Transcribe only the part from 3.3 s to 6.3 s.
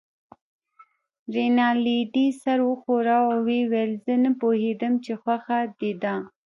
او ویې ویل: زه نه پوهېدم چې خوښه دې ده.